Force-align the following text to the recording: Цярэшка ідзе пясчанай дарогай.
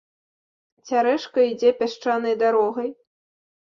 Цярэшка 0.87 1.39
ідзе 1.51 1.69
пясчанай 1.83 2.35
дарогай. 2.43 2.89